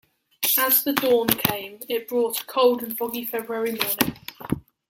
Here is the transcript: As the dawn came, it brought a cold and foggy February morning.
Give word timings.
As 0.57 0.83
the 0.83 0.93
dawn 0.93 1.27
came, 1.27 1.79
it 1.87 2.07
brought 2.07 2.41
a 2.41 2.45
cold 2.45 2.81
and 2.81 2.97
foggy 2.97 3.23
February 3.23 3.73
morning. 3.73 4.17